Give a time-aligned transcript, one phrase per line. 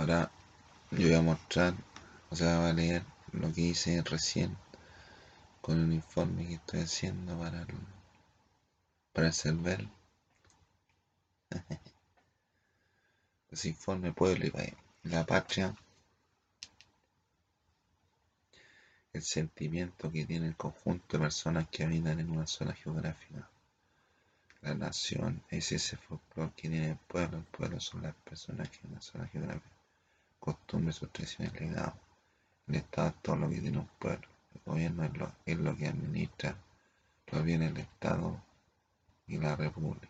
[0.00, 0.32] Ahora
[0.92, 1.74] yo voy a mostrar,
[2.30, 4.56] o sea, voy a leer lo que hice recién
[5.60, 7.68] con el informe que estoy haciendo para el,
[9.12, 9.90] para el
[13.64, 14.52] informe pueblo y
[15.02, 15.76] la patria,
[19.12, 23.50] el sentimiento que tiene el conjunto de personas que habitan en una zona geográfica.
[24.62, 28.78] La nación es ese folclore que tiene el pueblo, el pueblo son las personas que
[28.86, 29.79] en una zona geográfica,
[30.54, 31.52] costumbres, sus tradiciones.
[32.66, 35.04] El Estado es todo lo que tiene un pueblo, el gobierno
[35.44, 36.56] es lo, que administra
[37.28, 38.42] lo bienes del Estado
[39.26, 40.08] y la República.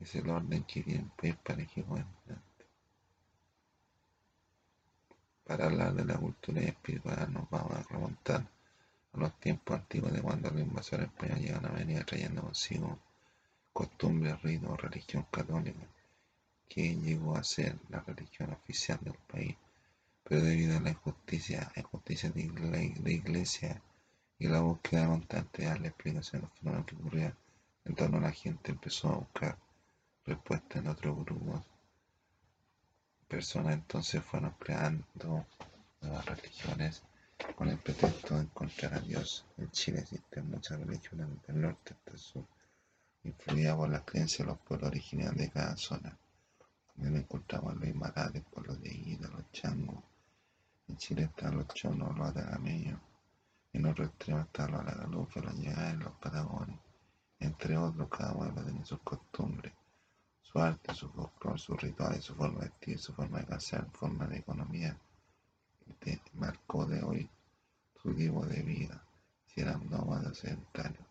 [0.00, 1.84] Es el orden que tiene el para que
[5.44, 8.46] Para hablar de la cultura y espiritual nos vamos a remontar
[9.12, 12.98] a los tiempos antiguos de cuando los invasores españoles llegan a venir trayendo consigo
[13.72, 15.86] costumbres, ritos, religión católica,
[16.70, 19.56] que llegó a ser la religión oficial del país,
[20.24, 23.82] pero debido a la injusticia, injusticia de la iglesia
[24.38, 27.34] y la búsqueda constante de darle explicación a los fenómenos que ocurrían
[27.84, 29.58] en torno a la gente, empezó a buscar
[30.24, 31.60] respuestas en otros grupos
[33.30, 35.46] personas entonces fueron creando
[36.00, 37.02] nuevas religiones
[37.54, 39.44] con el pretexto de encontrar a Dios.
[39.56, 42.44] En Chile existen muchas religiones del norte hasta el sur,
[43.22, 46.18] influidas por las creencias de los pueblos originarios de cada zona.
[47.02, 50.02] Encontramos los de Ida, los changos.
[50.88, 53.00] En Chile están los chonos, los atagameños.
[53.72, 56.78] En otro extremo están los alagalufe, los llegares, los patagones.
[57.38, 59.72] Entre otros, cada pueblo tiene sus costumbres
[60.52, 64.26] su arte, su folclore, sus rituales, su forma de vestir, su forma de casar, forma
[64.26, 64.98] de economía,
[66.34, 67.30] marcó de hoy
[68.02, 69.00] su tipo de vida,
[69.46, 71.06] si eran nómadas sedentarios,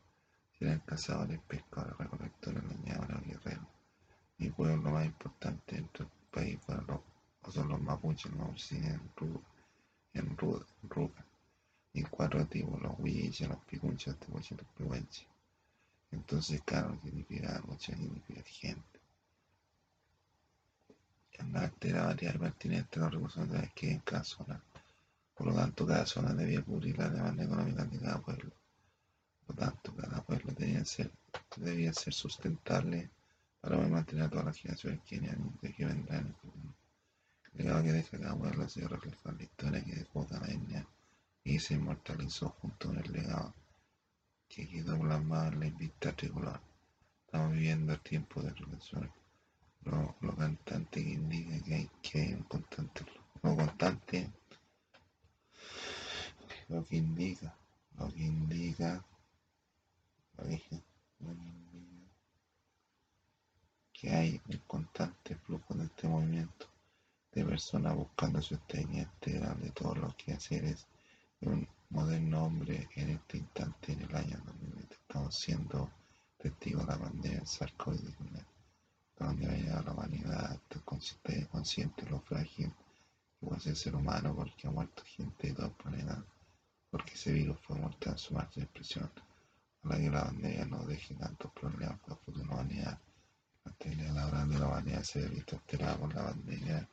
[0.52, 1.96] si eran cazadores, pescadores,
[4.60, 8.82] Mi pueblo más importante dentro del país fueron los, son los mapuches, los mapuches
[10.14, 11.26] en Ruga.
[11.94, 15.26] Y cuatro tipos, los huilliches, los picunches, los tepuches, los pehuenches.
[16.12, 19.00] Entonces, claro, significa mucha significa gente
[21.54, 24.62] arte la variedad pertinente a los recursos que en cada zona.
[25.36, 28.52] Por lo tanto, cada zona debía cubrir la demanda económica de cada pueblo.
[29.48, 31.10] Por lo tanto, cada pueblo debía ser,
[31.56, 33.10] debía ser sustentable
[33.62, 35.20] para poder mantener a todas las generaciones que,
[35.76, 36.36] que vendrán.
[37.54, 40.88] El legado que deja cada pueblo se refleja en la historia que dejó cada etnia
[41.44, 43.54] y se inmortalizó junto con el legado
[44.48, 46.60] que quedó plasmado en la invista tricolor.
[47.26, 49.12] Estamos viviendo el tiempo de reflexión
[49.86, 53.06] lo, lo cantante que indica que hay, que un constante
[53.42, 54.30] lo constante
[56.68, 57.56] lo que indica
[57.98, 59.06] lo que indica
[60.38, 60.86] lo que indica
[63.94, 66.68] que hay un constante flujo de este movimiento
[67.60, 70.88] de personas buscando su estabilidad integral de todos los quehaceres
[71.42, 75.92] de un moderno hombre en este instante en el año 2020 estamos siendo
[76.38, 78.46] testigos de la pandemia del SARS-CoV-19
[79.18, 82.72] donde vaya la humanidad consciente, consciente de lo frágil
[83.40, 86.24] que puede ser el ser humano porque ha muerto gente de todo el planeta,
[86.90, 89.12] porque ese virus fue mortal en su máxima expresión.
[89.84, 92.98] Ojalá que la pandemia no deje tantos problemas para la futura humanidad.
[93.66, 96.90] La teoría laboral de la humanidad se ha visto alterada por la pandemia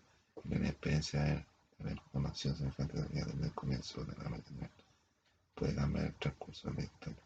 [0.49, 1.47] la experiencia de
[1.81, 4.71] haber conocido semejante realidad desde el comienzo de la humanidad
[5.55, 7.23] puede cambiar el transcurso de la historia.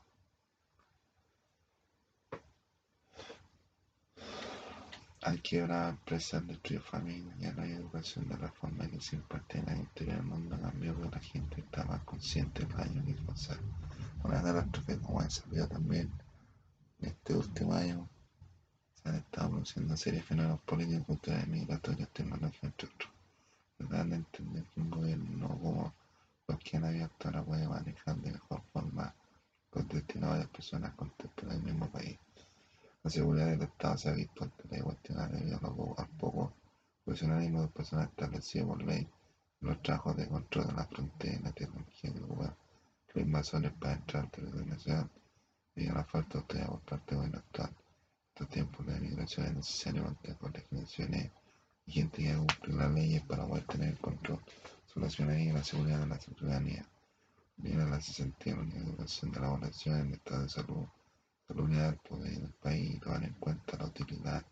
[5.22, 9.58] Al quebrar empresas, destruir familias, ya no hay educación de la forma que se imparte
[9.58, 13.58] en la interior del mundo cambió porque la gente más consciente del daño que pasar.
[14.24, 16.10] Una catástrofe como esa, pero también
[17.00, 18.08] en este último año
[18.94, 23.09] se han estado produciendo series de fenómenos políticos, culturales, migratorios, tecnológicos, entre otros.
[23.80, 25.94] Tratar de entender que un gobierno como
[26.46, 29.14] los que han abierto ahora puede manejar de mejor forma
[29.72, 32.18] los destinos de las personas contemporáneas del mismo país.
[33.02, 36.52] La seguridad del Estado se ha visto alterada y cuestionada debido al poco
[37.02, 39.08] profesionalismo de personas establecido por ley
[39.62, 42.56] en los trabajos de control de la frontera y la tecnología que ocupan
[43.14, 45.10] los invasores para entrar al territorio nacional
[45.74, 47.70] debido a la falta de autoridad por parte del gobierno actual.
[47.70, 51.30] En estos tiempos la inmigración es necesario contar con legislaciones
[51.90, 54.38] y gente que cumplir las leyes para poder tener control
[54.86, 56.86] sobre la ciudadanía y la seguridad de la ciudadanía.
[57.56, 60.86] Viene la cesantía la educación de la población en el estado de salud
[61.48, 64.44] la unidad del poder del país y tomar en cuenta la utilidad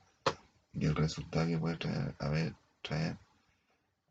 [0.73, 3.17] y el resultado que puede traer, haber, traer,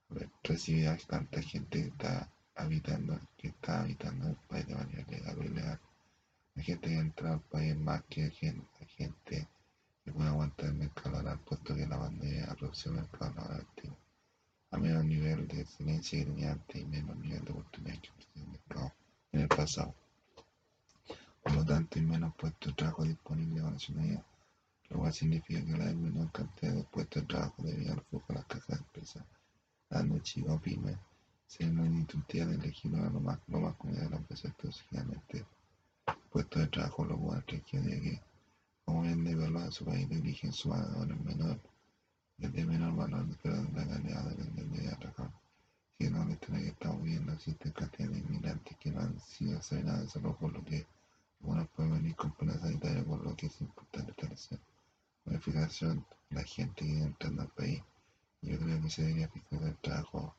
[0.10, 5.06] haber recibido a tanta gente que está habitando, que está habitando el país de manera
[5.06, 5.80] legal o ilegal.
[6.56, 9.48] Hay gente que entra al país más que gente, gente
[10.08, 13.98] que puede aguantar el mercado laboral, puesto que la pandemia aproxima el mercado laboral activo.
[14.72, 18.44] a menos nivel de excelencia que tenía antes y menos nivel de oportunidad que ofrecía
[18.44, 18.94] el mercado
[19.34, 19.94] en el pasado.
[21.44, 24.24] Por lo tanto, hay menos puestos de trabajo disponibles con nacionalidad,
[24.90, 28.36] lo cual significa que la menor cantidad de puestos de trabajo debido al flujo de
[28.36, 29.24] las cajas de empresas
[29.90, 30.98] grandes, chicas o pymes,
[31.48, 35.46] se no intuitiva de elegir lo más, lo más común de la empresa, entonces generalmente
[36.32, 38.22] puestos de trabajo lo cual requiere que,
[38.98, 41.62] como bien de verlo en su país de origen, su valor menor,
[42.40, 45.32] el de menor valor, pero la calidad depende de trabajar.
[46.00, 50.12] Si no, le que estamos viendo existe cantidad de inmigrantes que no han sido asignados
[50.12, 50.88] solo por lo que
[51.42, 54.60] algunos pueden venir con pena sanitaria, por lo que es importante establecer
[55.26, 57.84] una fijación la gente que entra al país.
[58.42, 60.34] Yo creo que se debería fijar el trabajo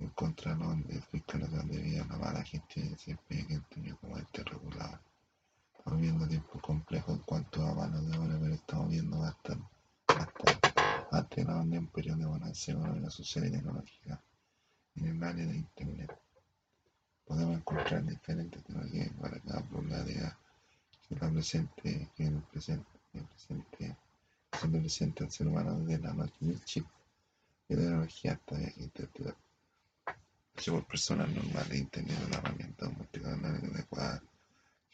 [0.00, 4.42] en contra de fiscalización debido a la mala gente de desempeño que tenido como este
[4.42, 4.98] regulado.
[5.98, 9.66] Viendo tiempos complejos en cuanto a mano de obra, pero estamos viendo bastante,
[10.06, 10.72] bastante,
[11.10, 14.20] antes de la un periodo de bonanza económica, social y tecnológica
[14.96, 16.14] en el área de Internet.
[17.24, 20.38] Podemos encontrar diferentes tecnologías para cada problemática
[21.08, 23.96] que la presente, que el presente, el presente,
[24.52, 26.86] se presenta al ser humano desde la noche del chip
[27.68, 29.36] de tecnología hasta internet.
[30.56, 34.22] Hecho por personas normales, Internet es una herramienta multicanal adecuada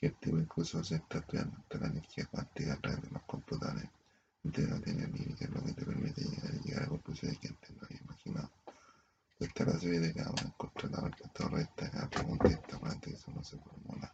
[0.02, 3.88] que tipo incluso se está estudiando la energía cuántica a través de los computadores.
[4.42, 7.82] Internet no tiene límites, lo que te permite llegar, llegar a conclusiones que antes no
[7.84, 8.50] había imaginado.
[9.38, 13.16] Esta la serie de cada una encontrar la respuesta correcta a cada pregunta interrogante que
[13.16, 14.12] eso no se formula.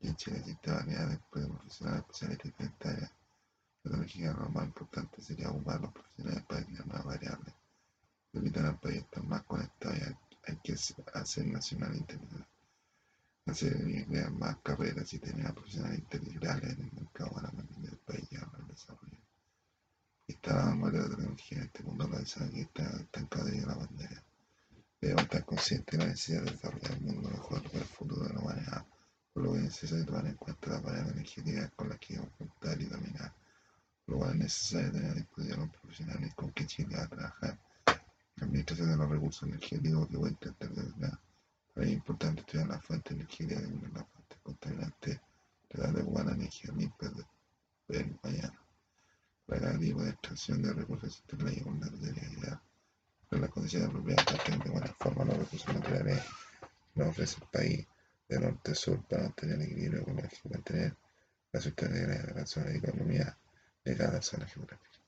[0.00, 3.12] Y en Chile existe variedad de profesionales especialistas en esta área.
[3.82, 7.54] La tecnología lo más importante sería ocupar los profesionales para crear nuevas variables.
[8.32, 10.00] Evitar al país más conectado y
[10.50, 12.31] hay que hacer nacional internacional.
[13.52, 17.98] Hacer crear más carreras y tener a profesionales integrales en el mercado para mantener el
[17.98, 19.18] país y el desarrollo.
[20.26, 23.74] Está la vanguardia de la tecnología en este mundo realizado que está estancado de la
[23.74, 24.24] bandera.
[25.02, 28.32] Debemos estar conscientes de la necesidad de desarrollar un mundo mejor para el futuro de
[28.32, 28.86] la humanidad,
[29.34, 32.80] por lo que es necesario tomar en cuenta las variables energéticas con las que contar
[32.80, 33.34] y dominar,
[34.06, 37.60] por lo cual es necesario tener a disposición los profesionales con que Chile a trabajar.
[38.36, 41.20] La administración de los recursos energéticos que voy a intentar desarrollar.
[41.74, 45.20] Es importante estudiar las fuentes energéticas y las fuentes contaminantes,
[45.68, 47.10] tratar de ocupar la energía limpia
[47.88, 48.58] del mañana.
[49.46, 52.62] Para cada tipo de extracción de recursos existe la de realidad
[53.38, 56.20] las condiciones apropiadas para de buena forma los recursos naturales
[56.94, 57.86] que nos ofrece el país
[58.28, 60.96] de norte a sur para mantener el equilibrio ecológico mantener
[61.52, 63.38] la sustentabilidad de la zona de economía
[63.84, 65.01] de cada zona geográfica.